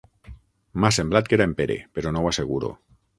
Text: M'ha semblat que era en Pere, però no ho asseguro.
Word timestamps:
M'ha 0.79 0.89
semblat 0.97 1.29
que 1.31 1.37
era 1.39 1.47
en 1.49 1.53
Pere, 1.59 1.75
però 1.99 2.15
no 2.17 2.25
ho 2.25 2.31
asseguro. 2.31 2.73